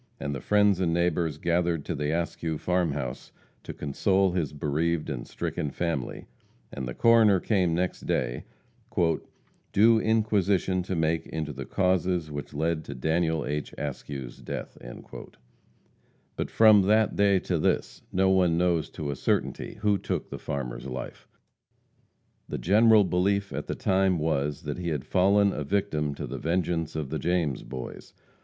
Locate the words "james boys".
27.19-28.15